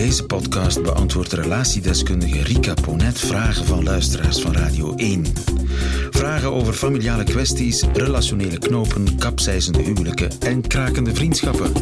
deze 0.00 0.24
podcast 0.24 0.82
beantwoordt 0.82 1.32
relatiedeskundige 1.32 2.42
Rika 2.42 2.74
Ponet 2.74 3.18
vragen 3.18 3.66
van 3.66 3.84
luisteraars 3.84 4.40
van 4.40 4.52
Radio 4.52 4.94
1. 4.94 5.26
Vragen 6.10 6.52
over 6.52 6.72
familiale 6.72 7.24
kwesties, 7.24 7.82
relationele 7.92 8.58
knopen, 8.58 9.18
kapseizende 9.18 9.82
huwelijken 9.82 10.30
en 10.40 10.66
krakende 10.66 11.14
vriendschappen. 11.14 11.72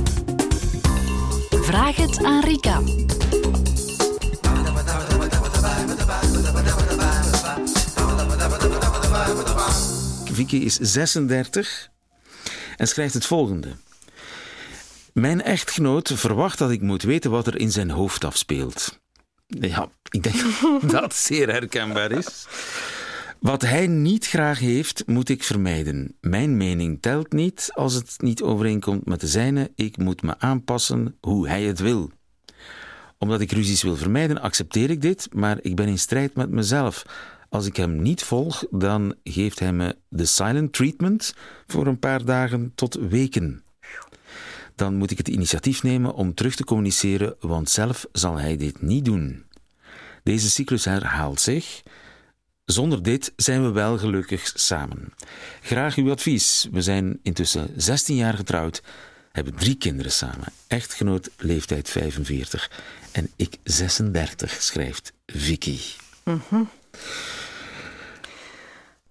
Vraag 1.51 1.97
het 1.97 2.25
aan 2.25 2.45
Rika. 2.45 2.81
Vicky 10.33 10.57
is 10.57 10.77
36 10.77 11.91
en 12.77 12.89
schrijft 12.89 13.15
het 13.15 13.27
volgende. 13.27 13.69
Mijn 15.19 15.43
echtgenoot 15.43 16.13
verwacht 16.15 16.59
dat 16.59 16.71
ik 16.71 16.81
moet 16.81 17.03
weten 17.03 17.31
wat 17.31 17.47
er 17.47 17.61
in 17.61 17.71
zijn 17.71 17.91
hoofd 17.91 18.25
afspeelt. 18.25 19.01
Ja, 19.47 19.89
ik 20.11 20.23
denk 20.23 20.37
dat 20.81 20.91
dat 20.91 21.15
zeer 21.15 21.49
herkenbaar 21.51 22.11
is. 22.11 22.47
Wat 23.39 23.63
hij 23.63 23.87
niet 23.87 24.27
graag 24.27 24.59
heeft, 24.59 25.03
moet 25.07 25.29
ik 25.29 25.45
vermijden. 25.45 26.17
Mijn 26.21 26.57
mening 26.57 27.03
telt 27.03 27.33
niet 27.33 27.71
als 27.75 27.95
het 27.95 28.15
niet 28.17 28.43
overeenkomt 28.43 29.07
met 29.07 29.21
de 29.21 29.27
zijne. 29.27 29.71
Ik 29.75 29.97
moet 29.97 30.23
me 30.23 30.39
aanpassen 30.39 31.17
hoe 31.21 31.49
hij 31.49 31.63
het 31.63 31.79
wil. 31.79 32.11
Omdat 33.19 33.41
ik 33.41 33.53
ruzies 33.53 33.83
wil 33.83 33.97
vermijden, 33.97 34.41
accepteer 34.41 34.91
ik 34.91 35.03
dit, 35.03 35.29
maar 35.33 35.59
ik 35.63 35.77
ben 35.77 35.89
in 35.89 35.99
strijd 35.99 36.35
met 36.35 36.51
mezelf. 36.51 37.03
Als 37.49 37.67
ik 37.67 37.77
hem 37.77 38.03
niet 38.03 38.23
volg, 38.23 38.65
dan 38.71 39.15
geeft 39.25 39.59
hij 39.59 39.73
me 39.73 39.97
de 40.09 40.25
silent 40.25 40.73
treatment 40.73 41.35
voor 41.67 41.87
een 41.87 41.99
paar 41.99 42.25
dagen 42.25 42.73
tot 42.75 42.95
weken. 42.95 43.63
Dan 44.79 44.95
moet 44.95 45.11
ik 45.11 45.19
het 45.19 45.29
initiatief 45.29 45.83
nemen 45.83 46.15
om 46.15 46.35
terug 46.35 46.55
te 46.55 46.65
communiceren, 46.65 47.37
want 47.41 47.71
zelf 47.71 48.07
zal 48.13 48.39
hij 48.39 48.57
dit 48.57 48.83
niet 48.83 49.05
doen. 49.05 49.45
Deze 50.23 50.51
cyclus 50.51 50.85
herhaalt 50.85 51.41
zich. 51.41 51.83
Zonder 52.65 53.03
dit 53.03 53.33
zijn 53.37 53.63
we 53.63 53.71
wel 53.71 53.99
gelukkig 53.99 54.53
samen. 54.55 55.13
Graag 55.61 55.97
uw 55.97 56.11
advies. 56.11 56.69
We 56.73 56.83
zijn 56.83 57.19
intussen 57.23 57.71
16 57.77 58.17
jaar 58.17 58.35
getrouwd, 58.35 58.83
hebben 59.33 59.55
drie 59.55 59.75
kinderen 59.75 60.13
samen. 60.13 60.53
Echtgenoot 60.67 61.31
leeftijd 61.37 61.89
45 61.89 62.71
en 63.13 63.31
ik 63.37 63.57
36, 63.63 64.63
schrijft 64.63 65.13
Vicky. 65.27 65.79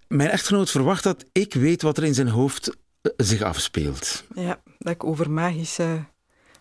Mijn 0.06 0.30
echtgenoot 0.30 0.70
verwacht 0.70 1.02
dat 1.02 1.24
ik 1.32 1.54
weet 1.54 1.82
wat 1.82 1.96
er 1.96 2.04
in 2.04 2.14
zijn 2.14 2.28
hoofd 2.28 2.76
zich 3.16 3.42
afspeelt. 3.42 4.24
Ja, 4.34 4.60
dat 4.78 4.92
ik 4.92 5.04
over 5.04 5.30
magische 5.30 6.04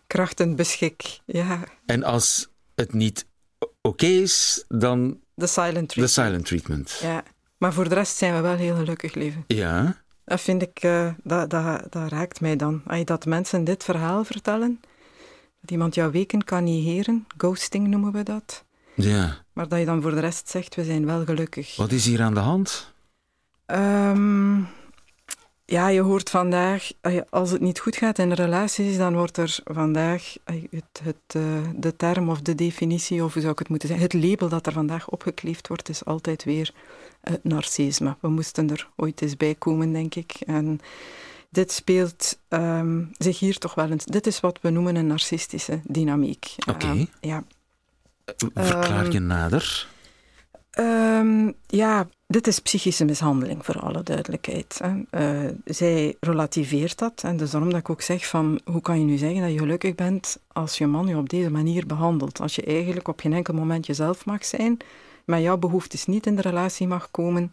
krachten 0.08 0.56
beschik. 0.56 1.20
Ja, 1.26 1.60
En 1.86 2.04
als 2.04 2.50
het 2.76 2.94
niet 2.94 3.26
oké 3.82 4.06
is, 4.06 4.66
dan 4.68 5.20
de 5.34 5.48
silent 5.48 5.74
de 5.74 5.86
treatment. 5.86 6.10
silent 6.12 6.46
treatment. 6.46 7.00
Ja. 7.02 7.24
Maar 7.58 7.74
voor 7.74 7.90
de 7.90 7.96
rest 7.96 8.18
zijn 8.18 8.34
we 8.36 8.40
wel 8.42 8.56
heel 8.56 8.76
gelukkig 8.76 9.14
leven. 9.14 9.44
Ja. 9.48 10.02
Dat 10.26 10.42
vind 10.42 10.62
ik, 10.62 10.80
eh, 10.80 11.14
dat, 11.24 11.50
dat, 11.50 11.82
dat 11.90 12.10
raakt 12.12 12.42
mij 12.42 12.56
dan. 12.56 12.82
Als 12.88 12.98
je 12.98 13.04
dat 13.06 13.26
mensen 13.26 13.64
dit 13.64 13.84
verhaal 13.84 14.24
vertellen, 14.24 14.80
dat 15.62 15.72
iemand 15.72 15.96
jouw 15.96 16.12
weken 16.12 16.44
kan 16.44 16.64
negeren, 16.64 17.28
ghosting 17.38 17.88
noemen 17.88 18.12
we 18.12 18.24
dat. 18.24 18.64
ja. 18.96 19.46
Maar 19.54 19.68
dat 19.68 19.80
je 19.80 19.86
dan 19.86 20.02
voor 20.02 20.12
de 20.12 20.20
rest 20.20 20.50
zegt, 20.50 20.76
we 20.76 20.84
zijn 20.84 21.06
wel 21.06 21.26
gelukkig. 21.26 21.76
Wat 21.76 21.92
is 21.92 22.06
hier 22.06 22.22
aan 22.22 22.34
de 22.34 22.40
hand? 22.40 22.94
Ehm, 23.66 24.62
ja, 25.70 25.88
je 25.88 26.02
hoort 26.02 26.30
vandaag, 26.30 26.92
eh, 27.02 27.22
als 27.30 27.52
het 27.52 27.62
niet 27.62 27.80
goed 27.80 27.96
gaat 27.96 28.20
in 28.20 28.32
relaties, 28.32 28.98
dan 28.98 29.16
wordt 29.16 29.38
er 29.38 29.60
vandaag 29.64 30.36
eh, 30.44 30.56
het, 30.72 31.02
het, 31.04 31.36
eh, 31.36 31.42
de 31.76 31.96
term 31.96 32.30
of 32.30 32.42
de 32.42 32.56
definitie, 32.56 33.24
of 33.24 33.34
hoe 33.34 33.42
zou 33.42 33.54
ik 33.54 33.60
het 33.60 33.70
moeten 33.70 33.88
zeggen, 33.88 34.08
het 34.08 34.26
label 34.26 34.50
dat 34.50 34.66
er 34.66 34.72
vandaag 34.72 35.10
opgekleefd 35.10 35.68
wordt, 35.68 35.90
is 35.90 36.06
altijd 36.06 36.44
weer 36.44 36.74
het 37.22 37.44
narcisme. 37.44 38.16
We 38.20 38.28
moesten 38.28 38.70
er 38.70 38.90
ooit 38.96 39.22
eens 39.22 39.38
bij 39.38 39.56
komen, 39.56 39.94
denk 39.94 40.16
ik. 40.16 40.34
En 40.46 40.80
dit 41.50 41.72
speelt 41.72 42.40
ehm, 42.48 43.04
zich 43.18 43.40
hier 43.40 43.58
toch 43.58 43.76
wel 43.76 43.90
eens. 43.90 44.06
Dit 44.06 44.28
is 44.28 44.40
wat 44.40 44.60
we 44.62 44.70
noemen 44.70 44.96
een 44.96 45.08
narcistische 45.08 45.80
dynamiek. 45.84 46.56
Oké. 46.70 46.86
Ehm, 46.86 47.06
ja. 47.22 47.44
Verklaar 48.54 49.06
Ehm, 49.06 49.12
je 49.12 49.20
nader? 49.20 49.88
Ehm, 50.78 51.52
ja, 51.68 52.08
dit 52.28 52.48
is 52.48 52.60
psychische 52.60 53.06
mishandeling, 53.06 53.66
voor 53.66 53.80
alle 53.80 54.04
duidelijkheid. 54.04 54.80
Hè. 54.84 54.94
Eh, 55.10 55.52
zij 55.66 56.16
relativeert 56.20 56.98
dat. 56.98 57.22
En 57.24 57.38
dus 57.38 57.52
daarom 57.52 57.70
dat 57.70 57.80
ik 57.80 57.90
ook 57.90 58.02
zeg 58.02 58.28
van, 58.28 58.60
hoe 58.66 58.82
kan 58.82 59.00
je 59.00 59.06
nu 59.06 59.18
zeggen 59.18 59.42
dat 59.42 59.52
je 59.52 59.58
gelukkig 59.58 59.96
bent 59.96 60.40
als 60.54 60.78
je 60.78 60.88
man 60.88 61.08
je 61.08 61.18
op 61.18 61.30
deze 61.30 61.52
manier 61.52 61.86
behandelt? 61.86 62.40
Als 62.42 62.56
je 62.56 62.62
eigenlijk 62.64 63.08
op 63.08 63.20
geen 63.20 63.34
enkel 63.34 63.54
moment 63.54 63.86
jezelf 63.86 64.26
mag 64.26 64.46
zijn, 64.46 64.78
maar 65.26 65.42
jouw 65.42 65.58
behoeftes 65.58 66.06
niet 66.06 66.26
in 66.26 66.36
de 66.36 66.42
relatie 66.42 66.88
mag 66.88 67.12
komen, 67.12 67.52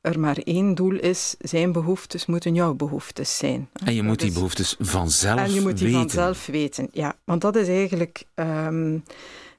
er 0.00 0.20
maar 0.20 0.36
één 0.44 0.74
doel 0.74 0.94
is, 0.94 1.34
zijn 1.38 1.72
behoeftes 1.72 2.26
moeten 2.26 2.54
jouw 2.54 2.74
behoeftes 2.74 3.36
zijn. 3.36 3.68
En 3.72 3.94
je 3.94 4.02
moet 4.02 4.18
die 4.18 4.28
is- 4.28 4.34
behoeftes 4.34 4.76
vanzelf 4.78 5.40
en 5.40 5.54
je 5.54 5.60
moet 5.60 5.76
die 5.78 5.86
weten. 5.86 6.00
vanzelf 6.00 6.46
weten, 6.46 6.88
ja. 6.92 7.16
Want 7.24 7.40
dat 7.40 7.56
is 7.56 7.68
eigenlijk 7.68 8.24
ehm, 8.34 8.98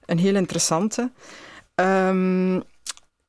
een 0.05 0.17
heel 0.19 0.35
interessante. 0.35 1.11
Ehm, 1.75 2.59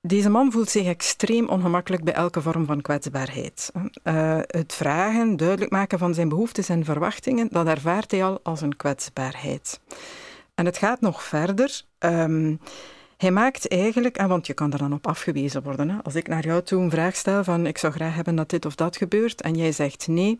deze 0.00 0.28
man 0.28 0.52
voelt 0.52 0.68
zich 0.68 0.86
extreem 0.86 1.48
ongemakkelijk 1.48 2.04
bij 2.04 2.14
elke 2.14 2.42
vorm 2.42 2.66
van 2.66 2.80
kwetsbaarheid. 2.80 3.72
Eh, 4.02 4.38
het 4.46 4.74
vragen, 4.74 5.36
duidelijk 5.36 5.70
maken 5.70 5.98
van 5.98 6.14
zijn 6.14 6.28
behoeftes 6.28 6.68
en 6.68 6.84
verwachtingen, 6.84 7.48
dat 7.50 7.66
ervaart 7.66 8.10
hij 8.10 8.24
al 8.24 8.40
als 8.42 8.60
een 8.60 8.76
kwetsbaarheid. 8.76 9.80
En 10.54 10.64
het 10.64 10.78
gaat 10.78 11.00
nog 11.00 11.22
verder. 11.22 11.82
Ehm, 11.98 12.54
hij 13.16 13.30
maakt 13.30 13.68
eigenlijk, 13.68 14.16
en 14.16 14.28
want 14.28 14.46
je 14.46 14.54
kan 14.54 14.72
er 14.72 14.78
dan 14.78 14.92
op 14.92 15.06
afgewezen 15.06 15.62
worden, 15.62 15.90
hè. 15.90 15.96
als 16.02 16.14
ik 16.14 16.28
naar 16.28 16.44
jou 16.44 16.62
toe 16.62 16.82
een 16.82 16.90
vraag 16.90 17.16
stel 17.16 17.44
van 17.44 17.66
ik 17.66 17.78
zou 17.78 17.92
graag 17.92 18.14
hebben 18.14 18.34
dat 18.34 18.50
dit 18.50 18.66
of 18.66 18.74
dat 18.74 18.96
gebeurt, 18.96 19.40
en 19.40 19.54
jij 19.54 19.72
zegt 19.72 20.08
nee, 20.08 20.38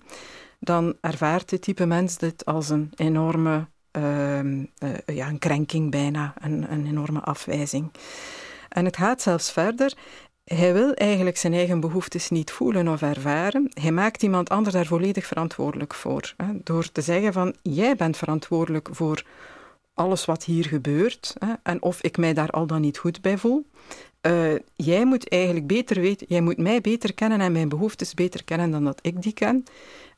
dan 0.60 0.96
ervaart 1.00 1.48
dit 1.48 1.62
type 1.62 1.86
mens 1.86 2.19
dit 2.19 2.44
als 2.44 2.69
een 2.69 2.92
enorme 2.96 3.66
ehm, 3.90 4.64
eh, 4.78 5.16
ja, 5.16 5.28
een 5.28 5.38
krenking 5.38 5.90
bijna, 5.90 6.34
een, 6.40 6.72
een 6.72 6.86
enorme 6.86 7.20
afwijzing. 7.20 7.90
En 8.68 8.84
het 8.84 8.96
gaat 8.96 9.22
zelfs 9.22 9.52
verder. 9.52 9.92
Hij 10.44 10.72
wil 10.72 10.94
eigenlijk 10.94 11.36
zijn 11.36 11.52
eigen 11.52 11.80
behoeftes 11.80 12.30
niet 12.30 12.50
voelen 12.50 12.88
of 12.88 13.02
ervaren. 13.02 13.70
Hij 13.80 13.92
maakt 13.92 14.22
iemand 14.22 14.48
anders 14.48 14.74
daar 14.74 14.86
volledig 14.86 15.26
verantwoordelijk 15.26 15.94
voor. 15.94 16.34
Door 16.52 16.92
te 16.92 17.00
zeggen 17.00 17.32
van, 17.32 17.54
jij 17.62 17.96
bent 17.96 18.16
verantwoordelijk 18.16 18.88
voor 18.92 19.24
alles 19.94 20.24
wat 20.24 20.44
hier 20.44 20.64
gebeurt. 20.64 21.34
Hè, 21.38 21.52
en 21.62 21.82
of 21.82 22.02
ik 22.02 22.16
mij 22.16 22.34
daar 22.34 22.50
al 22.50 22.66
dan 22.66 22.80
niet 22.80 22.98
goed 22.98 23.20
bij 23.20 23.38
voel. 23.38 23.66
Eh, 24.20 24.54
jij 24.74 25.06
moet 25.06 25.28
eigenlijk 25.28 25.66
beter 25.66 26.00
weten, 26.00 26.26
jij 26.28 26.40
moet 26.40 26.58
mij 26.58 26.80
beter 26.80 27.14
kennen 27.14 27.40
en 27.40 27.52
mijn 27.52 27.68
behoeftes 27.68 28.14
beter 28.14 28.44
kennen 28.44 28.70
dan 28.70 28.84
dat 28.84 28.98
ik 29.02 29.22
die 29.22 29.32
ken. 29.32 29.64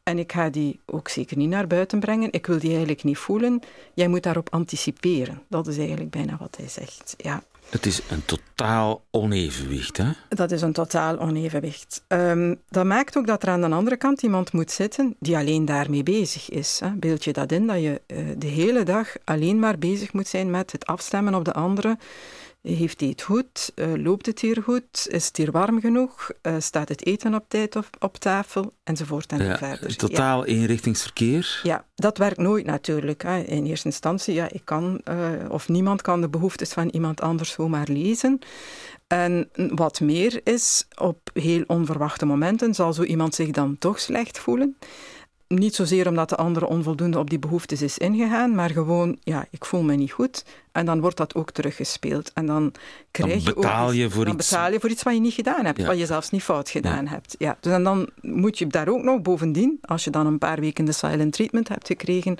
En 0.02 0.18
ik 0.18 0.32
ga 0.32 0.50
die 0.50 0.80
ook 0.86 1.08
zeker 1.08 1.36
niet 1.36 1.48
naar 1.48 1.66
buiten 1.66 2.00
brengen. 2.00 2.32
Ik 2.32 2.46
wil 2.46 2.58
die 2.58 2.70
eigenlijk 2.70 3.04
niet 3.04 3.18
voelen. 3.18 3.60
Jij 3.94 4.08
moet 4.08 4.22
daarop 4.22 4.48
anticiperen. 4.50 5.42
Dat 5.48 5.66
is 5.66 5.78
eigenlijk 5.78 6.10
bijna 6.10 6.36
wat 6.36 6.56
hij 6.56 6.68
zegt. 6.68 7.14
Ja. 7.16 7.42
Het 7.70 7.86
is 7.86 8.00
een 8.08 8.24
totaal 8.24 9.02
onevenwicht, 9.10 9.96
hè? 9.96 10.10
Dat 10.28 10.50
is 10.50 10.62
een 10.62 10.72
totaal 10.72 11.18
onevenwicht. 11.18 12.04
Ehm, 12.06 12.54
dat 12.68 12.84
maakt 12.84 13.16
ook 13.16 13.26
dat 13.26 13.42
er 13.42 13.48
aan 13.48 13.60
de 13.60 13.68
andere 13.68 13.96
kant 13.96 14.22
iemand 14.22 14.52
moet 14.52 14.70
zitten 14.70 15.16
die 15.18 15.36
alleen 15.36 15.64
daarmee 15.64 16.02
bezig 16.02 16.50
is. 16.50 16.80
Hè. 16.84 16.90
Beeld 16.90 17.24
je 17.24 17.32
dat 17.32 17.52
in, 17.52 17.66
dat 17.66 17.80
je 17.80 18.00
eh, 18.06 18.16
de 18.36 18.46
hele 18.46 18.82
dag 18.82 19.08
alleen 19.24 19.58
maar 19.58 19.78
bezig 19.78 20.12
moet 20.12 20.28
zijn 20.28 20.50
met 20.50 20.72
het 20.72 20.86
afstemmen 20.86 21.34
op 21.34 21.44
de 21.44 21.52
andere. 21.52 21.98
Heeft 22.62 23.00
hij 23.00 23.08
het 23.08 23.22
goed? 23.22 23.72
Eh, 23.74 23.94
loopt 23.96 24.26
het 24.26 24.40
hier 24.40 24.62
goed? 24.62 25.06
Is 25.10 25.26
het 25.26 25.36
hier 25.36 25.50
warm 25.50 25.80
genoeg? 25.80 26.30
Eh, 26.42 26.54
staat 26.58 26.88
het 26.88 27.06
eten 27.06 27.34
op 27.34 27.44
tijd 27.48 27.76
op, 27.76 27.88
op 27.98 28.16
tafel? 28.16 28.72
Enzovoort 28.84 29.32
en 29.32 29.44
Ja, 29.44 29.58
verder. 29.58 29.88
Ja. 29.90 29.96
totaal 29.96 30.44
eenrichtingsverkeer. 30.44 31.60
Ja, 31.62 31.84
dat 31.94 32.18
werkt 32.18 32.38
nooit 32.38 32.66
natuurlijk. 32.66 33.22
Hè. 33.22 33.38
In 33.38 33.66
eerste 33.66 33.86
instantie, 33.86 34.34
ja, 34.34 34.48
ik 34.50 34.64
kan, 34.64 35.00
eh, 35.04 35.30
of 35.48 35.68
niemand 35.68 36.02
kan 36.02 36.20
de 36.20 36.28
behoeftes 36.28 36.72
van 36.72 36.88
iemand 36.88 37.20
anders 37.20 37.50
zomaar 37.50 37.88
lezen. 37.88 38.38
En 39.06 39.48
wat 39.54 40.00
meer 40.00 40.40
is, 40.44 40.86
op 40.98 41.30
heel 41.32 41.64
onverwachte 41.66 42.26
momenten 42.26 42.74
zal 42.74 42.92
zo 42.92 43.02
iemand 43.02 43.34
zich 43.34 43.50
dan 43.50 43.78
toch 43.78 44.00
slecht 44.00 44.38
voelen. 44.38 44.76
Niet 45.54 45.74
zozeer 45.74 46.08
omdat 46.08 46.28
de 46.28 46.36
andere 46.36 46.66
onvoldoende 46.66 47.18
op 47.18 47.30
die 47.30 47.38
behoeftes 47.38 47.82
is 47.82 47.98
ingegaan, 47.98 48.54
maar 48.54 48.70
gewoon, 48.70 49.16
ja, 49.22 49.46
ik 49.50 49.64
voel 49.64 49.82
me 49.82 49.94
niet 49.94 50.12
goed. 50.12 50.44
En 50.72 50.86
dan 50.86 51.00
wordt 51.00 51.16
dat 51.16 51.34
ook 51.34 51.50
teruggespeeld. 51.50 52.32
En 52.32 52.46
dan 52.46 52.72
krijg 53.10 53.44
je 53.44 53.54
betaal 53.54 53.86
ook, 53.88 53.94
je 53.94 54.10
voor 54.10 54.24
dan 54.24 54.34
iets- 54.34 54.50
betaal 54.50 54.72
je 54.72 54.80
voor 54.80 54.90
iets 54.90 55.02
wat 55.02 55.14
je 55.14 55.20
niet 55.20 55.32
gedaan 55.34 55.64
hebt, 55.64 55.78
Ja. 55.78 55.86
wat 55.86 55.98
je 55.98 56.06
zelfs 56.06 56.30
niet 56.30 56.42
fout 56.42 56.68
gedaan 56.70 57.06
hebt. 57.06 57.34
Ja. 57.38 57.56
Dus 57.60 57.72
en 57.72 57.82
dan 57.84 58.08
moet 58.20 58.58
je 58.58 58.66
daar 58.66 58.88
ook 58.88 59.02
nog 59.02 59.22
bovendien, 59.22 59.78
als 59.80 60.04
je 60.04 60.10
dan 60.10 60.26
een 60.26 60.38
paar 60.38 60.60
weken 60.60 60.84
de 60.84 60.92
silent 60.92 61.32
treatment 61.32 61.68
hebt 61.68 61.86
gekregen, 61.86 62.36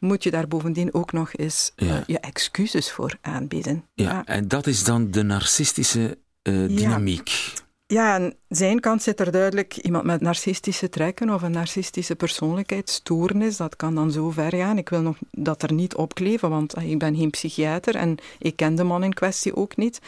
moet 0.00 0.22
je 0.22 0.30
daar 0.30 0.48
bovendien 0.48 0.94
ook 0.94 1.12
nog 1.12 1.32
eens 1.34 1.72
Ja. 1.76 1.86
eh, 1.96 2.02
je 2.06 2.18
excuses 2.18 2.90
voor 2.92 3.16
aanbieden. 3.20 3.84
Ja, 3.94 4.22
en 4.24 4.48
dat 4.48 4.66
is 4.66 4.84
dan 4.84 5.10
de 5.10 5.22
narcistische 5.22 6.18
eh, 6.42 6.54
dynamiek. 6.68 7.52
Ja, 7.92 8.14
aan 8.14 8.32
zijn 8.48 8.80
kant 8.80 9.02
zit 9.02 9.20
er 9.20 9.32
duidelijk 9.32 9.76
iemand 9.76 10.04
met 10.04 10.20
narcistische 10.20 10.88
trekken 10.88 11.30
of 11.30 11.42
een 11.42 11.52
narcistische 11.52 12.16
persoonlijkheidsstoornis. 12.16 13.56
Dat 13.56 13.76
kan 13.76 13.94
dan 13.94 14.10
zo 14.10 14.30
ver 14.30 14.54
gaan. 14.54 14.78
Ik 14.78 14.88
wil 14.88 15.00
nog 15.00 15.16
dat 15.30 15.62
er 15.62 15.72
niet 15.72 15.94
opkleven, 15.94 16.50
want 16.50 16.76
ik 16.76 16.98
ben 16.98 17.16
geen 17.16 17.30
psychiater 17.30 17.94
en 17.94 18.16
ik 18.38 18.56
ken 18.56 18.74
de 18.74 18.84
man 18.84 19.04
in 19.04 19.14
kwestie 19.14 19.56
ook 19.56 19.76
niet. 19.76 20.00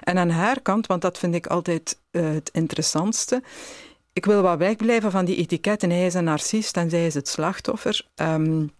En 0.00 0.18
aan 0.18 0.30
haar 0.30 0.60
kant, 0.60 0.86
want 0.86 1.02
dat 1.02 1.18
vind 1.18 1.34
ik 1.34 1.46
altijd 1.46 1.98
uh, 2.10 2.32
het 2.32 2.50
interessantste. 2.52 3.42
Ik 4.12 4.24
wil 4.24 4.42
wat 4.42 4.58
wegblijven 4.58 5.10
van 5.10 5.24
die 5.24 5.36
etiketten. 5.36 5.90
Hij 5.90 6.06
is 6.06 6.14
een 6.14 6.24
narcist 6.24 6.76
en 6.76 6.90
zij 6.90 7.06
is 7.06 7.14
het 7.14 7.28
slachtoffer. 7.28 8.08
Um, 8.14 8.72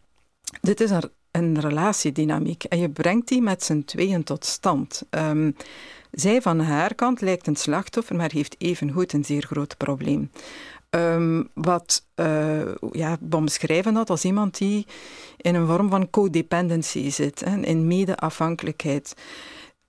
dit 0.61 0.81
is 0.81 0.91
een, 0.91 1.11
een 1.37 1.61
relatiedynamiek 1.61 2.65
en 2.65 2.79
je 2.79 2.91
brengt 2.91 3.29
die 3.29 3.43
met 3.43 3.65
z'n 3.65 3.83
tweeën 3.85 4.23
tot 4.23 4.45
stand. 4.45 5.03
Um, 5.11 5.57
zij 6.11 6.43
van 6.43 6.61
haar 6.61 6.95
kant 6.95 7.21
lijkt 7.21 7.47
een 7.47 7.57
slachtoffer, 7.57 8.17
maar 8.17 8.31
heeft 8.33 8.55
evengoed 8.59 9.13
een 9.13 9.25
zeer 9.25 9.43
groot 9.43 9.77
probleem. 9.77 10.31
Um, 10.91 11.49
wat 11.55 12.05
uh, 12.17 12.75
ja, 12.93 13.17
omschrijven 13.31 13.95
dat 13.95 14.11
als 14.11 14.25
iemand 14.25 14.59
die 14.59 14.87
in 15.37 15.55
een 15.55 15.67
vorm 15.67 15.91
van 15.91 16.11
codependency 16.11 17.11
zit, 17.11 17.45
hè, 17.45 17.61
in 17.61 17.87
mede-afhankelijkheid. 17.87 19.15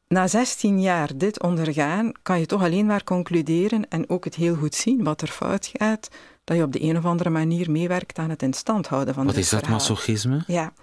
Na 0.08 0.28
16 0.28 0.82
jaar 0.82 1.18
dit 1.18 1.42
ondergaan, 1.42 2.12
kan 2.22 2.40
je 2.40 2.46
toch 2.46 2.62
alleen 2.62 2.86
maar 2.86 3.04
concluderen 3.04 3.90
en 3.90 4.10
ook 4.10 4.24
het 4.24 4.36
heel 4.36 4.56
goed 4.56 4.76
zien 4.76 5.04
wat 5.04 5.22
er 5.22 5.28
fout 5.28 5.72
gaat, 5.74 6.10
dat 6.44 6.58
je 6.58 6.64
op 6.64 6.72
de 6.72 6.82
een 6.84 6.98
of 6.98 7.06
andere 7.06 7.30
manier 7.30 7.72
meewerkt 7.72 8.18
aan 8.18 8.30
het 8.30 8.42
in 8.42 8.54
stand 8.54 8.88
houden 8.88 9.14
van 9.14 9.26
Wat 9.26 9.36
is 9.36 9.50
dat 9.50 9.60
verhaal. 9.60 9.78
masochisme? 9.78 10.44
Ja. 10.48 10.74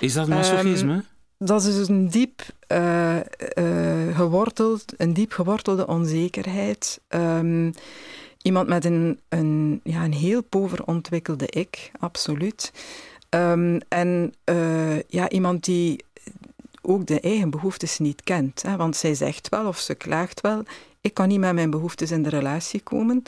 Is 0.00 0.12
dat 0.12 0.28
masochisme? 0.28 0.92
Um, 0.92 1.04
dat 1.38 1.64
is 1.64 1.74
dus 1.74 1.88
een 1.88 2.08
diep 2.08 2.42
uh, 2.68 3.16
uh, 3.16 4.16
geworteld, 4.16 4.84
een 4.96 5.14
diep 5.14 5.32
gewortelde 5.32 5.86
onzekerheid. 5.86 7.00
Um, 7.08 7.72
iemand 8.42 8.68
met 8.68 8.84
een, 8.84 9.20
een, 9.28 9.80
ja, 9.84 10.04
een 10.04 10.12
heel 10.12 10.42
pover 10.42 10.84
ontwikkelde 10.84 11.46
ik, 11.46 11.90
absoluut. 11.98 12.72
Um, 13.30 13.80
en 13.88 14.34
uh, 14.50 15.00
ja, 15.00 15.28
iemand 15.28 15.64
die 15.64 16.04
ook 16.86 17.06
de 17.06 17.20
eigen 17.20 17.50
behoeftes 17.50 17.98
niet 17.98 18.22
kent. 18.22 18.62
Hè, 18.62 18.76
want 18.76 18.96
zij 18.96 19.14
zegt 19.14 19.48
wel 19.48 19.66
of 19.66 19.78
ze 19.78 19.94
klaagt 19.94 20.40
wel, 20.40 20.62
ik 21.00 21.14
kan 21.14 21.28
niet 21.28 21.40
met 21.40 21.54
mijn 21.54 21.70
behoeftes 21.70 22.10
in 22.10 22.22
de 22.22 22.28
relatie 22.28 22.80
komen. 22.80 23.22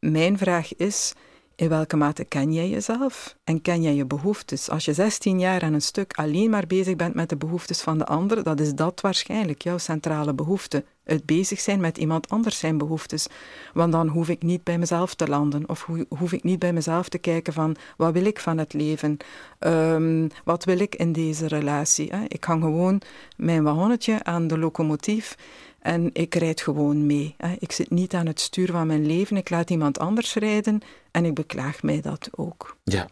mijn 0.00 0.38
vraag 0.38 0.76
is, 0.76 1.12
in 1.58 1.68
welke 1.68 1.96
mate 1.96 2.24
ken 2.24 2.52
jij 2.52 2.68
jezelf 2.68 3.36
en 3.44 3.62
ken 3.62 3.82
jij 3.82 3.94
je 3.94 4.06
behoeftes? 4.06 4.70
Als 4.70 4.84
je 4.84 4.92
16 4.92 5.38
jaar 5.38 5.62
aan 5.62 5.72
een 5.72 5.82
stuk 5.82 6.12
alleen 6.12 6.50
maar 6.50 6.66
bezig 6.66 6.96
bent 6.96 7.14
met 7.14 7.28
de 7.28 7.36
behoeftes 7.36 7.80
van 7.80 7.98
de 7.98 8.06
ander, 8.06 8.42
dat 8.42 8.60
is 8.60 8.74
dat 8.74 9.00
waarschijnlijk 9.00 9.62
jouw 9.62 9.78
centrale 9.78 10.34
behoefte. 10.34 10.84
Het 11.04 11.26
bezig 11.26 11.60
zijn 11.60 11.80
met 11.80 11.98
iemand 11.98 12.28
anders 12.28 12.58
zijn 12.58 12.78
behoeftes. 12.78 13.26
Want 13.72 13.92
dan 13.92 14.08
hoef 14.08 14.28
ik 14.28 14.42
niet 14.42 14.64
bij 14.64 14.78
mezelf 14.78 15.14
te 15.14 15.28
landen. 15.28 15.68
Of 15.68 15.88
hoef 16.08 16.32
ik 16.32 16.42
niet 16.42 16.58
bij 16.58 16.72
mezelf 16.72 17.08
te 17.08 17.18
kijken 17.18 17.52
van 17.52 17.76
wat 17.96 18.12
wil 18.12 18.24
ik 18.24 18.40
van 18.40 18.58
het 18.58 18.72
leven? 18.72 19.16
Um, 19.60 20.28
wat 20.44 20.64
wil 20.64 20.78
ik 20.78 20.94
in 20.94 21.12
deze 21.12 21.46
relatie? 21.46 22.12
Ik 22.28 22.44
hang 22.44 22.62
gewoon 22.62 23.00
mijn 23.36 23.62
wagonnetje 23.62 24.24
aan 24.24 24.46
de 24.46 24.58
locomotief 24.58 25.36
en 25.78 26.10
ik 26.12 26.34
rijd 26.34 26.60
gewoon 26.60 27.06
mee. 27.06 27.36
Ik 27.58 27.72
zit 27.72 27.90
niet 27.90 28.14
aan 28.14 28.26
het 28.26 28.40
stuur 28.40 28.70
van 28.70 28.86
mijn 28.86 29.06
leven. 29.06 29.36
Ik 29.36 29.50
laat 29.50 29.70
iemand 29.70 29.98
anders 29.98 30.34
rijden 30.34 30.80
en 31.10 31.24
ik 31.24 31.34
beklaag 31.34 31.82
mij 31.82 32.00
dat 32.00 32.28
ook. 32.30 32.76
Ja. 32.84 33.08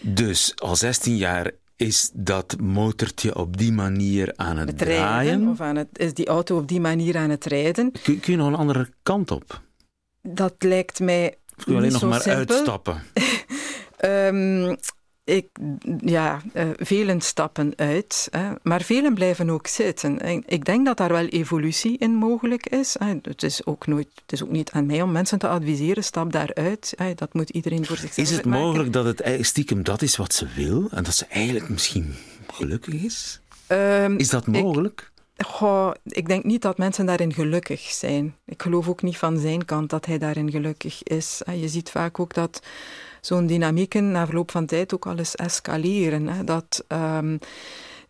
Dus 0.00 0.52
al 0.56 0.76
16 0.76 1.16
jaar 1.16 1.50
is 1.76 2.10
dat 2.14 2.56
motortje 2.60 3.36
op 3.36 3.56
die 3.56 3.72
manier 3.72 4.32
aan 4.36 4.56
het, 4.56 4.68
het 4.68 4.78
draaien? 4.78 5.30
Rijden, 5.30 5.48
of 5.48 5.60
aan 5.60 5.76
het, 5.76 5.88
is 5.92 6.14
die 6.14 6.26
auto 6.26 6.56
op 6.56 6.68
die 6.68 6.80
manier 6.80 7.16
aan 7.16 7.30
het 7.30 7.44
rijden? 7.44 7.92
Kun, 8.02 8.20
kun 8.20 8.32
je 8.32 8.38
nog 8.38 8.48
een 8.48 8.54
andere 8.54 8.88
kant 9.02 9.30
op? 9.30 9.60
Dat 10.22 10.54
lijkt 10.58 11.00
mij. 11.00 11.36
Of 11.56 11.64
kun 11.64 11.72
je 11.72 11.78
alleen 11.78 11.92
nog 11.92 12.02
maar 12.02 12.20
simpel. 12.20 12.56
uitstappen? 12.56 13.02
um, 14.04 14.76
ik, 15.30 15.48
ja, 16.04 16.40
uh, 16.54 16.68
velen 16.76 17.20
stappen 17.20 17.72
uit, 17.76 18.28
hè, 18.30 18.52
maar 18.62 18.82
velen 18.82 19.14
blijven 19.14 19.50
ook 19.50 19.66
zitten. 19.66 20.20
En 20.20 20.42
ik 20.46 20.64
denk 20.64 20.86
dat 20.86 20.96
daar 20.96 21.12
wel 21.12 21.26
evolutie 21.26 21.98
in 21.98 22.14
mogelijk 22.14 22.66
is. 22.66 22.96
Hè. 22.98 23.14
Het, 23.22 23.42
is 23.42 23.66
ook 23.66 23.86
nooit, 23.86 24.08
het 24.22 24.32
is 24.32 24.42
ook 24.42 24.50
niet 24.50 24.70
aan 24.70 24.86
mij 24.86 25.02
om 25.02 25.12
mensen 25.12 25.38
te 25.38 25.48
adviseren, 25.48 26.04
stap 26.04 26.32
daaruit. 26.32 26.92
Hè. 26.96 27.14
Dat 27.14 27.34
moet 27.34 27.50
iedereen 27.50 27.86
voor 27.86 27.96
zichzelf 27.96 28.28
Is 28.28 28.36
het 28.36 28.44
mogelijk 28.44 28.92
dat 28.92 29.04
het 29.04 29.46
stiekem 29.46 29.82
dat 29.82 30.02
is 30.02 30.16
wat 30.16 30.34
ze 30.34 30.46
wil 30.54 30.88
en 30.90 31.04
dat 31.04 31.14
ze 31.14 31.26
eigenlijk 31.26 31.68
misschien 31.68 32.14
gelukkig 32.52 32.94
is? 32.94 33.40
Um, 33.68 34.16
is 34.16 34.28
dat 34.28 34.46
mogelijk? 34.46 35.10
Ik, 35.36 35.46
goh, 35.46 35.92
ik 36.04 36.28
denk 36.28 36.44
niet 36.44 36.62
dat 36.62 36.78
mensen 36.78 37.06
daarin 37.06 37.32
gelukkig 37.32 37.80
zijn. 37.80 38.34
Ik 38.44 38.62
geloof 38.62 38.88
ook 38.88 39.02
niet 39.02 39.16
van 39.16 39.38
zijn 39.38 39.64
kant 39.64 39.90
dat 39.90 40.06
hij 40.06 40.18
daarin 40.18 40.50
gelukkig 40.50 41.02
is. 41.02 41.42
Je 41.54 41.68
ziet 41.68 41.90
vaak 41.90 42.20
ook 42.20 42.34
dat 42.34 42.62
zo'n 43.20 43.46
dynamieken 43.46 44.10
na 44.10 44.24
verloop 44.24 44.50
van 44.50 44.66
tijd 44.66 44.94
ook 44.94 45.06
al 45.06 45.18
eens 45.18 45.34
escaleren. 45.34 46.28
Hè. 46.28 46.44
Dat, 46.44 46.84
um, 46.88 47.38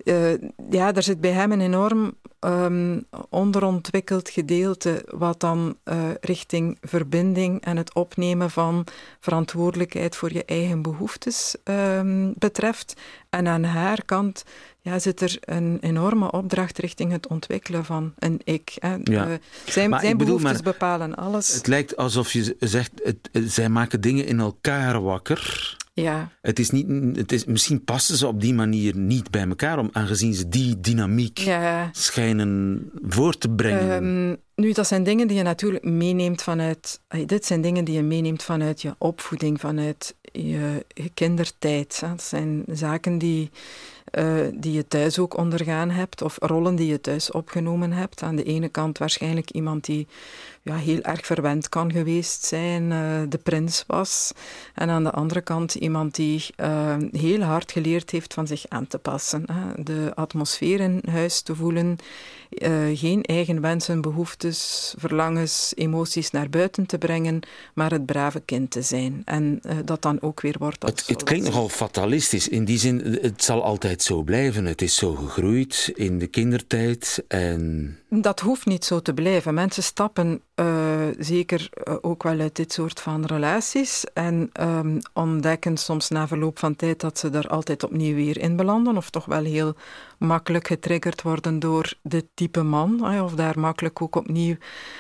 uh, 0.04 0.32
ja, 0.70 0.94
er 0.94 1.02
zit 1.02 1.20
bij 1.20 1.30
hem 1.30 1.52
een 1.52 1.60
enorm 1.60 2.12
um, 2.40 3.04
onderontwikkeld 3.28 4.28
gedeelte 4.28 5.04
wat 5.08 5.40
dan 5.40 5.76
uh, 5.84 5.94
richting 6.20 6.78
verbinding 6.80 7.64
en 7.64 7.76
het 7.76 7.94
opnemen 7.94 8.50
van 8.50 8.86
verantwoordelijkheid 9.20 10.16
voor 10.16 10.32
je 10.32 10.44
eigen 10.44 10.82
behoeftes 10.82 11.56
um, 11.64 12.34
betreft. 12.38 13.00
En 13.30 13.48
aan 13.48 13.64
haar 13.64 14.04
kant 14.04 14.44
ja, 14.82 14.98
zit 14.98 15.20
er 15.20 15.36
een 15.40 15.78
enorme 15.80 16.32
opdracht 16.32 16.78
richting 16.78 17.12
het 17.12 17.26
ontwikkelen 17.26 17.84
van 17.84 18.12
een 18.18 18.40
ik. 18.44 18.76
Hè. 18.78 18.96
Ja. 19.04 19.28
Uh, 19.28 19.34
zijn 19.64 19.90
Maar 19.90 20.00
zijn 20.00 20.16
bedoel, 20.16 20.36
behoeftes 20.36 20.62
bepalen 20.62 21.14
alles. 21.14 21.54
Het 21.54 21.66
lijkt 21.66 21.96
alsof 21.96 22.32
je 22.32 22.56
zegt, 22.58 22.92
het, 23.02 23.30
zij 23.32 23.68
maken 23.68 24.00
dingen 24.00 24.26
in 24.26 24.40
elkaar 24.40 25.02
wakker. 25.02 25.76
ja. 25.94 26.30
Het 26.40 26.58
is 26.58 26.70
niet, 26.70 27.16
het 27.16 27.32
is, 27.32 27.44
misschien 27.44 27.84
passen 27.84 28.16
ze 28.16 28.26
op 28.26 28.40
die 28.40 28.54
manier 28.54 28.96
niet 28.96 29.30
bij 29.30 29.48
elkaar, 29.48 29.78
om, 29.78 29.88
aangezien 29.92 30.34
ze 30.34 30.48
die 30.48 30.80
dynamiek 30.80 31.38
ja. 31.38 31.88
schijnen 31.92 32.90
voor 33.08 33.38
te 33.38 33.50
brengen. 33.50 33.90
Ehm, 33.90 34.36
nu, 34.60 34.72
dat 34.72 34.86
zijn 34.86 35.02
dingen 35.02 35.26
die 35.26 35.36
je 35.36 35.42
natuurlijk 35.42 35.84
meeneemt 35.84 36.42
vanuit. 36.42 37.00
dit 37.26 37.46
zijn 37.46 37.60
dingen 37.60 37.84
die 37.84 37.94
je 37.94 38.02
meeneemt 38.02 38.42
vanuit 38.42 38.82
je 38.82 38.94
opvoeding, 38.98 39.60
vanuit 39.60 40.14
je, 40.32 40.86
kindertijd. 41.14 42.00
Dat 42.00 42.22
zijn 42.22 42.64
zaken 42.66 43.18
die, 43.18 43.50
eh, 44.04 44.46
die 44.54 44.72
je 44.72 44.88
thuis 44.88 45.18
ook 45.18 45.36
ondergaan 45.36 45.90
hebt, 45.90 46.22
of 46.22 46.36
rollen 46.40 46.76
die 46.76 46.86
je 46.86 47.00
thuis 47.00 47.30
opgenomen 47.30 47.92
hebt. 47.92 48.22
Aan 48.22 48.36
de 48.36 48.44
ene 48.44 48.68
kant 48.68 48.98
waarschijnlijk 48.98 49.50
iemand 49.50 49.84
die 49.84 50.06
ja, 50.62 50.76
heel 50.76 51.00
erg 51.00 51.26
verwend 51.26 51.68
kan 51.68 51.92
geweest 51.92 52.44
zijn, 52.44 52.92
eh, 52.92 53.20
de 53.28 53.38
prins 53.38 53.84
was. 53.86 54.32
En 54.74 54.88
aan 54.88 55.04
de 55.04 55.10
andere 55.10 55.40
kant 55.40 55.74
iemand 55.74 56.14
die 56.14 56.46
eh, 56.56 56.96
heel 57.12 57.40
hard 57.40 57.72
geleerd 57.72 58.10
heeft 58.10 58.34
van 58.34 58.46
zich 58.46 58.64
aan 58.68 58.86
te 58.86 58.98
passen. 58.98 59.44
De 59.76 60.12
atmosfeer 60.14 60.80
in 60.80 61.02
huis 61.10 61.40
te 61.40 61.54
voelen, 61.54 61.96
eh, 62.50 62.70
geen 62.94 63.22
eigen 63.22 63.60
wensen, 63.60 64.00
behoeftes, 64.00 64.94
verlangens, 64.98 65.72
emoties 65.76 66.30
naar 66.30 66.50
buiten 66.50 66.86
te 66.86 66.98
brengen, 66.98 67.40
maar 67.74 67.90
het 67.90 68.06
brave 68.06 68.40
kind 68.40 68.70
te 68.70 68.82
zijn. 68.82 69.22
En 69.24 69.60
dat 69.84 70.02
dan 70.02 70.22
ook 70.22 70.40
weer 70.40 70.56
wordt 70.58 70.82
Het, 70.82 71.06
het 71.06 71.22
klinkt 71.22 71.46
nogal 71.46 71.68
fatalistisch. 71.68 72.48
In 72.48 72.64
die 72.64 72.78
zin, 72.78 73.18
het 73.20 73.44
zal 73.44 73.64
altijd 73.64 74.02
zo 74.02 74.22
blijven. 74.22 74.64
Het 74.64 74.82
is 74.82 74.94
zo 74.94 75.14
gegroeid 75.14 75.92
in 75.94 76.18
de 76.18 76.26
kindertijd. 76.26 77.24
En 77.28 77.98
Dat 78.08 78.40
hoeft 78.40 78.66
niet 78.66 78.84
zo 78.84 79.00
te 79.00 79.14
blijven. 79.14 79.54
Mensen 79.54 79.82
stappen 79.82 80.42
eh, 80.60 81.06
zeker 81.18 81.68
eh, 81.72 81.94
ook 82.00 82.22
wel 82.22 82.40
uit 82.40 82.56
dit 82.56 82.72
soort 82.72 83.00
van 83.00 83.24
relaties. 83.24 84.04
En 84.12 84.50
ehm, 84.52 84.98
ontdekken 85.12 85.76
soms 85.76 86.08
na 86.08 86.26
verloop 86.26 86.58
van 86.58 86.76
tijd 86.76 87.00
dat 87.00 87.18
ze 87.18 87.30
er 87.30 87.48
altijd 87.48 87.84
opnieuw 87.84 88.14
weer 88.14 88.38
in 88.38 88.56
belanden 88.56 88.96
of 88.96 89.10
toch 89.10 89.24
wel 89.24 89.44
heel 89.44 89.74
makkelijk 90.20 90.66
getriggerd 90.66 91.22
worden 91.22 91.58
door 91.58 91.92
dit 92.02 92.26
type 92.34 92.62
man 92.62 93.20
of 93.22 93.34
daar 93.34 93.58
makkelijk 93.58 94.02
ook 94.02 94.16
opnieuw 94.16 94.56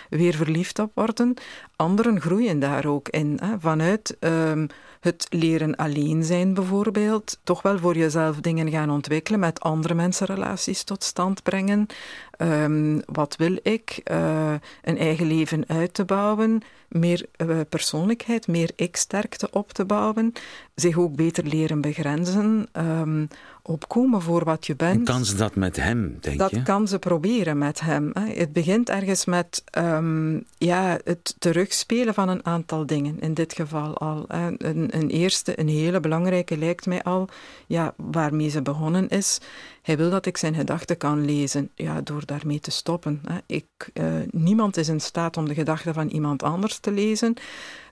weer 0.08 0.34
verliefd 0.34 0.78
op 0.78 0.90
worden. 0.94 1.34
Anderen 1.76 2.20
groeien 2.20 2.58
daar 2.58 2.86
ook 2.86 3.08
in. 3.08 3.40
Vanuit 3.58 4.16
ehm, 4.18 4.66
het 5.00 5.26
leren 5.30 5.76
alleen 5.76 6.24
zijn 6.24 6.54
bijvoorbeeld, 6.54 7.38
toch 7.42 7.62
wel 7.62 7.78
voor 7.78 7.96
jezelf 7.96 8.36
dingen 8.36 8.70
gaan 8.70 8.90
ontwikkelen, 8.90 9.40
met 9.40 9.60
andere 9.60 9.94
mensen 9.94 10.26
relaties 10.26 10.84
tot 10.84 11.04
stand 11.04 11.42
brengen. 11.42 11.86
Ehm, 12.30 13.00
wat 13.04 13.36
wil 13.36 13.58
ik? 13.62 14.00
Eh, 14.04 14.54
een 14.82 14.98
eigen 14.98 15.26
leven 15.26 15.64
uit 15.66 15.94
te 15.94 16.04
bouwen, 16.04 16.62
meer 16.88 17.26
eh, 17.36 17.60
persoonlijkheid, 17.68 18.46
meer 18.46 18.70
ik-sterkte 18.76 19.48
op 19.50 19.72
te 19.72 19.84
bouwen, 19.84 20.32
zich 20.74 20.98
ook 20.98 21.16
beter 21.16 21.44
leren 21.44 21.80
begrenzen, 21.80 22.68
ehm, 22.72 23.26
opkomen 23.62 24.22
voor 24.22 24.44
wat 24.44 24.66
je 24.66 24.76
bent. 24.76 24.98
en 24.98 25.04
kan 25.04 25.24
ze 25.24 25.36
dat 25.36 25.54
met 25.54 25.76
hem, 25.76 26.18
denk 26.20 26.38
dat 26.38 26.50
je? 26.50 26.56
Dat 26.56 26.64
kan 26.64 26.88
ze 26.88 26.98
proberen 26.98 27.58
met 27.58 27.80
hem. 27.80 28.10
Hè. 28.12 28.32
Het 28.32 28.52
begint 28.52 28.88
ergens 28.88 29.24
met 29.24 29.64
um, 29.78 30.44
ja, 30.58 30.98
het 31.04 31.34
terugspelen 31.38 32.14
van 32.14 32.28
een 32.28 32.46
aantal 32.46 32.86
dingen. 32.86 33.20
In 33.20 33.34
dit 33.34 33.52
geval 33.52 33.98
al. 33.98 34.24
Hè. 34.28 34.46
Een, 34.58 34.88
een, 34.96 35.08
eerste, 35.08 35.60
een 35.60 35.68
hele 35.68 36.00
belangrijke 36.00 36.58
lijkt 36.58 36.86
mij 36.86 37.02
al, 37.02 37.28
ja, 37.66 37.94
waarmee 37.96 38.48
ze 38.48 38.62
begonnen 38.62 39.08
is. 39.08 39.40
Hij 39.82 39.96
wil 39.96 40.10
dat 40.10 40.26
ik 40.26 40.36
zijn 40.36 40.54
gedachten 40.54 40.96
kan 40.96 41.24
lezen, 41.24 41.70
ja, 41.74 42.00
door 42.00 42.26
daarmee 42.26 42.60
te 42.60 42.70
stoppen. 42.70 43.22
Hè. 43.28 43.38
Ik, 43.46 43.66
uh, 43.94 44.04
niemand 44.30 44.76
is 44.76 44.88
in 44.88 45.00
staat 45.00 45.36
om 45.36 45.48
de 45.48 45.54
gedachten 45.54 45.94
van 45.94 46.08
iemand 46.08 46.42
anders 46.42 46.78
te 46.78 46.90
lezen. 46.90 47.34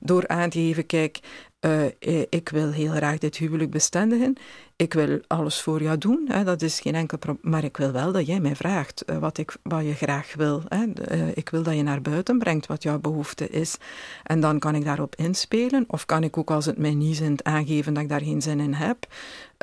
Door 0.01 0.29
aan 0.29 0.51
te 0.51 0.59
geven, 0.59 0.87
kijk, 0.87 1.21
uh, 1.61 1.85
ik 2.29 2.49
wil 2.49 2.71
heel 2.71 2.91
graag 2.91 3.19
dit 3.19 3.37
huwelijk 3.37 3.71
bestendigen. 3.71 4.37
Ik 4.77 4.95
wil 4.95 5.21
alles 5.27 5.61
voor 5.61 5.83
jou 5.83 5.99
doen, 5.99 6.25
hè, 6.29 6.45
dat 6.45 6.63
is 6.63 6.81
geen 6.81 6.95
enkel 6.95 7.19
probleem. 7.19 7.51
Maar 7.53 7.65
ik 7.65 7.77
wil 7.77 7.93
wel 7.93 8.13
dat 8.13 8.27
jij 8.27 8.41
mij 8.41 8.57
vraagt 8.57 9.05
wat, 9.21 9.39
ik, 9.39 9.57
wat 9.63 9.85
je 9.85 9.95
graag 9.95 10.35
wil. 10.35 10.63
Hè. 10.69 10.85
Ik 11.35 11.49
wil 11.49 11.63
dat 11.63 11.75
je 11.75 11.83
naar 11.83 12.03
buiten 12.03 12.39
brengt 12.39 12.67
wat 12.67 12.83
jouw 12.83 12.99
behoefte 12.99 13.49
is. 13.49 13.77
En 14.23 14.41
dan 14.41 14.59
kan 14.59 14.75
ik 14.75 14.85
daarop 14.85 15.17
inspelen. 15.17 15.85
Of 15.87 16.07
kan 16.07 16.25
ik 16.25 16.39
ook 16.39 16.51
als 16.51 16.67
het 16.67 16.79
mij 16.79 16.95
niet 16.95 17.17
zint 17.17 17.45
aangeven 17.45 17.95
dat 17.95 18.03
ik 18.03 18.09
daar 18.09 18.23
geen 18.23 18.43
zin 18.43 18.61
in 18.61 18.75
heb. 18.75 19.07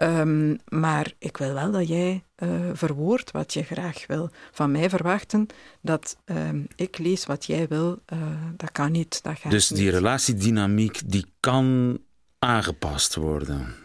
Um, 0.03 0.57
maar 0.67 1.13
ik 1.19 1.37
wil 1.37 1.53
wel 1.53 1.71
dat 1.71 1.87
jij 1.87 2.23
uh, 2.43 2.49
verwoordt 2.73 3.31
wat 3.31 3.53
je 3.53 3.63
graag 3.63 4.07
wil. 4.07 4.29
Van 4.51 4.71
mij 4.71 4.89
verwachten 4.89 5.47
dat 5.81 6.17
um, 6.25 6.67
ik 6.75 6.97
lees 6.97 7.25
wat 7.25 7.45
jij 7.45 7.67
wil, 7.67 7.99
uh, 8.13 8.19
dat 8.57 8.71
kan 8.71 8.91
niet. 8.91 9.23
Dat 9.23 9.37
gaat 9.39 9.51
dus 9.51 9.67
die 9.67 9.83
niet. 9.83 9.93
relatiedynamiek 9.93 11.01
die 11.05 11.25
kan 11.39 11.97
aangepast 12.39 13.15
worden. 13.15 13.75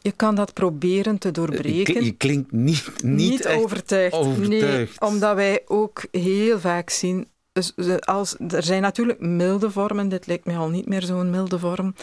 Je 0.00 0.12
kan 0.12 0.34
dat 0.34 0.52
proberen 0.52 1.18
te 1.18 1.30
doorbreken. 1.30 2.04
Je, 2.04 2.12
klinkt 2.12 2.52
niet, 2.52 3.02
niet, 3.02 3.46
overtuigd. 3.48 4.14
overtuigd. 4.14 5.00
Nee, 5.00 5.10
omdat 5.10 5.34
wij 5.34 5.62
ook 5.66 6.04
heel 6.10 6.60
vaak 6.60 6.90
zien. 6.90 7.28
Dus 7.52 7.72
als, 8.00 8.36
er 8.48 8.62
zijn 8.62 8.82
natuurlijk 8.82 9.20
milde 9.20 9.70
vormen, 9.70 10.08
dit 10.08 10.26
lijkt 10.26 10.44
mij 10.44 10.56
al 10.56 10.68
niet 10.68 10.86
meer 10.86 11.02
zo'n 11.02 11.30
milde 11.30 11.58
vorm. 11.58 11.94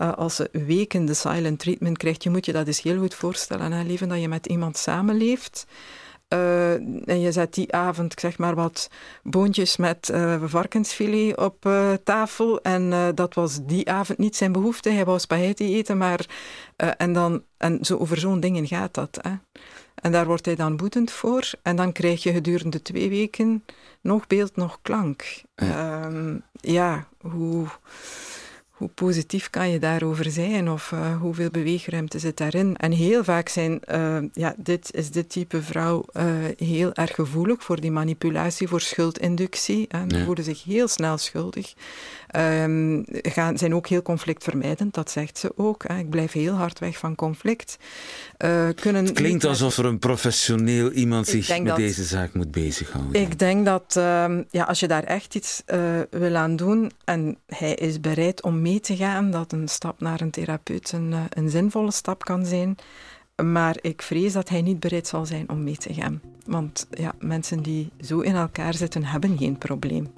Uh, 0.00 0.12
als 0.12 0.36
ze 0.36 0.48
weken 0.52 1.04
de 1.04 1.14
silent 1.14 1.58
treatment 1.58 1.98
krijgt, 1.98 2.22
je 2.22 2.30
moet 2.30 2.46
je 2.46 2.52
dat 2.52 2.66
eens 2.66 2.82
heel 2.82 2.98
goed 2.98 3.14
voorstellen. 3.14 3.72
Hè, 3.72 3.82
leven 3.82 4.08
dat 4.08 4.20
je 4.20 4.28
met 4.28 4.46
iemand 4.46 4.76
samenleeft. 4.76 5.66
Uh, 6.34 6.72
en 7.08 7.20
je 7.20 7.32
zet 7.32 7.54
die 7.54 7.72
avond, 7.72 8.12
ik 8.12 8.20
zeg 8.20 8.38
maar 8.38 8.54
wat, 8.54 8.90
boontjes 9.22 9.76
met 9.76 10.08
uh, 10.12 10.42
varkensfilet 10.44 11.36
op 11.36 11.68
tafel. 12.04 12.60
En 12.62 13.14
dat 13.14 13.34
was 13.34 13.58
die 13.64 13.90
avond 13.90 14.18
niet 14.18 14.36
zijn 14.36 14.52
behoefte. 14.52 14.90
Hij 14.90 15.04
wou 15.04 15.18
spaghetti 15.18 15.74
eten, 15.74 15.98
maar... 15.98 16.26
en, 16.76 17.12
dan, 17.12 17.42
en 17.56 17.78
zo 17.84 17.96
over 17.96 18.18
zo'n 18.18 18.40
dingen 18.40 18.66
gaat 18.66 18.94
dat. 18.94 19.18
Hè. 19.22 19.32
En 20.00 20.12
daar 20.12 20.26
wordt 20.26 20.44
hij 20.44 20.54
dan 20.54 20.76
boetend 20.76 21.10
voor. 21.10 21.50
En 21.62 21.76
dan 21.76 21.92
krijg 21.92 22.22
je 22.22 22.32
gedurende 22.32 22.82
twee 22.82 23.08
weken 23.08 23.64
nog 24.00 24.26
beeld, 24.26 24.56
nog 24.56 24.78
klank. 24.82 25.42
Ja, 25.56 26.10
ja 26.60 27.08
hoe 27.20 27.66
hoe 28.78 28.88
positief 28.88 29.50
kan 29.50 29.70
je 29.70 29.78
daarover 29.78 30.30
zijn 30.30 30.70
of 30.70 30.90
uh, 30.90 31.20
hoeveel 31.20 31.50
beweegruimte 31.50 32.18
zit 32.18 32.36
daarin? 32.36 32.76
En 32.76 32.92
heel 32.92 33.24
vaak 33.24 33.48
zijn, 33.48 33.80
uh, 33.92 34.18
ja, 34.32 34.54
dit 34.56 34.94
is 34.94 35.10
dit 35.10 35.30
type 35.30 35.62
vrouw 35.62 36.04
uh, 36.12 36.24
heel 36.56 36.92
erg 36.92 37.14
gevoelig 37.14 37.62
voor 37.62 37.80
die 37.80 37.90
manipulatie, 37.90 38.68
voor 38.68 38.80
schuldinductie. 38.80 39.88
En 39.88 40.08
ja. 40.08 40.24
voelen 40.24 40.44
zich 40.44 40.64
heel 40.64 40.88
snel 40.88 41.18
schuldig. 41.18 41.74
Um, 42.36 43.04
gaan, 43.06 43.58
zijn 43.58 43.74
ook 43.74 43.86
heel 43.86 44.02
conflictvermijdend, 44.02 44.94
dat 44.94 45.10
zegt 45.10 45.38
ze 45.38 45.52
ook. 45.56 45.84
Hè. 45.88 45.98
Ik 45.98 46.10
blijf 46.10 46.32
heel 46.32 46.54
hard 46.54 46.78
weg 46.78 46.98
van 46.98 47.14
conflict. 47.14 47.78
kunnen 48.74 49.04
Het 49.04 49.12
klinkt 49.12 49.44
alsof 49.44 49.78
er 49.78 49.84
een 49.84 49.98
professioneel 49.98 50.90
iemand 50.90 51.26
zich 51.26 51.48
met 51.48 51.66
dat, 51.66 51.76
deze 51.76 52.04
zaak 52.04 52.34
moet 52.34 52.50
bezighouden. 52.50 53.22
Ik 53.22 53.38
denk 53.38 53.64
dat 53.64 53.96
um, 53.96 54.46
ja, 54.50 54.64
als 54.64 54.80
je 54.80 54.88
daar 54.88 55.04
echt 55.04 55.34
iets 55.34 55.62
wil 56.10 56.36
aan 56.36 56.56
doen 56.56 56.92
en 57.04 57.38
hij 57.46 57.74
is 57.74 58.00
bereid 58.00 58.42
om 58.42 58.62
mee 58.68 58.80
te 58.80 58.96
gaan, 58.96 59.30
dat 59.30 59.52
een 59.52 59.68
stap 59.68 60.00
naar 60.00 60.20
een 60.20 60.30
therapeut 60.30 60.92
een, 60.92 61.14
een 61.28 61.50
zinvolle 61.50 61.90
stap 61.90 62.24
kan 62.24 62.46
zijn. 62.46 62.76
Maar 63.44 63.76
ik 63.80 64.02
vrees 64.02 64.32
dat 64.32 64.48
hij 64.48 64.62
niet 64.62 64.80
bereid 64.80 65.06
zal 65.06 65.26
zijn 65.26 65.48
om 65.48 65.62
mee 65.62 65.76
te 65.76 65.94
gaan. 65.94 66.20
Want 66.46 66.86
ja, 66.90 67.14
mensen 67.18 67.62
die 67.62 67.90
zo 68.00 68.20
in 68.20 68.34
elkaar 68.34 68.74
zitten, 68.74 69.04
hebben 69.04 69.38
geen 69.38 69.58
probleem. 69.58 70.12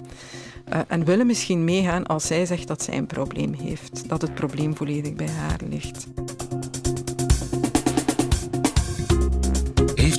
Uh, 0.73 0.79
en 0.87 1.05
willen 1.05 1.25
misschien 1.25 1.63
meegaan 1.63 2.05
als 2.05 2.27
zij 2.27 2.45
zegt 2.45 2.67
dat 2.67 2.83
zij 2.83 2.97
een 2.97 3.07
probleem 3.07 3.53
heeft. 3.53 4.09
Dat 4.09 4.21
het 4.21 4.33
probleem 4.33 4.75
volledig 4.75 5.13
bij 5.13 5.29
haar 5.29 5.59
ligt. 5.69 6.07